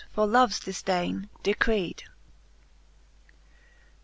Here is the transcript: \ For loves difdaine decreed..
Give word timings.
\ 0.09 0.11
For 0.15 0.25
loves 0.25 0.59
difdaine 0.59 1.29
decreed.. 1.43 2.05